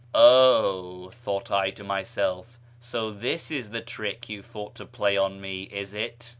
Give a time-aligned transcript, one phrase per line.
[0.15, 5.39] Oh," thought I to myself," so this is the trick you thought to play on
[5.39, 6.25] me, is it